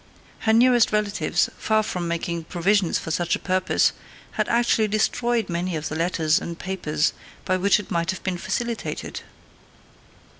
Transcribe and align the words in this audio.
Her 0.39 0.51
nearest 0.53 0.91
relatives, 0.91 1.47
far 1.59 1.83
from 1.83 2.07
making 2.07 2.45
provision 2.45 2.91
for 2.93 3.11
such 3.11 3.35
a 3.35 3.39
purpose, 3.39 3.93
had 4.31 4.49
actually 4.49 4.87
destroyed 4.87 5.47
many 5.47 5.75
of 5.75 5.89
the 5.89 5.95
letters 5.95 6.39
and 6.41 6.57
papers 6.57 7.13
by 7.45 7.55
which 7.57 7.79
it 7.79 7.91
might 7.91 8.09
have 8.09 8.23
been 8.23 8.39
facilitated. 8.39 9.21